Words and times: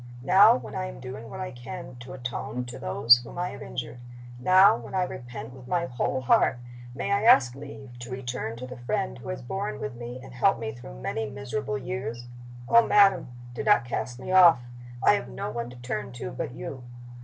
Now, 0.23 0.55
when 0.55 0.73
I 0.73 0.87
am 0.87 0.99
doing 0.99 1.29
what 1.29 1.39
I 1.39 1.51
can 1.51 1.95
to 1.99 2.13
atone 2.13 2.65
to 2.65 2.79
those 2.79 3.17
whom 3.19 3.37
I 3.37 3.49
have 3.49 3.61
injured 3.61 3.99
now, 4.39 4.75
when 4.75 4.95
I 4.95 5.03
repent 5.03 5.53
with 5.53 5.67
my 5.67 5.85
whole 5.85 6.21
heart 6.21 6.57
may 6.95 7.11
I 7.11 7.21
ask 7.21 7.53
leave 7.53 7.99
to 7.99 8.09
return 8.09 8.55
to 8.55 8.65
the 8.65 8.79
friend 8.79 9.19
who 9.19 9.29
has 9.29 9.43
borne 9.43 9.79
with 9.79 9.93
me 9.93 10.19
and 10.23 10.33
helped 10.33 10.59
me 10.59 10.71
through 10.71 10.99
many 10.99 11.29
miserable 11.29 11.77
years? 11.77 12.25
Oh, 12.67 12.83
madam, 12.83 13.27
do 13.53 13.63
not 13.63 13.85
cast 13.85 14.19
me 14.19 14.31
off! 14.31 14.63
I 15.03 15.13
have 15.13 15.29
no 15.29 15.51
one 15.51 15.69
to 15.69 15.75
turn 15.75 16.11
to 16.13 16.31
but 16.31 16.53
you. 16.55 16.81